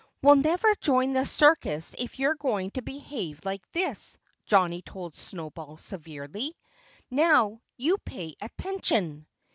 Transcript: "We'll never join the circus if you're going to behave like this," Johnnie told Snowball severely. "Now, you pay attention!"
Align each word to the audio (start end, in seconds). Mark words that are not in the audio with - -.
"We'll 0.23 0.37
never 0.37 0.73
join 0.81 1.13
the 1.13 1.25
circus 1.25 1.93
if 1.95 2.17
you're 2.17 2.33
going 2.33 2.71
to 2.71 2.81
behave 2.81 3.45
like 3.45 3.61
this," 3.71 4.17
Johnnie 4.47 4.81
told 4.81 5.13
Snowball 5.13 5.77
severely. 5.77 6.57
"Now, 7.11 7.61
you 7.77 7.99
pay 7.99 8.33
attention!" 8.41 9.27